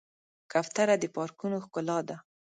[0.51, 2.17] کوتره د پارکونو ښکلا ده.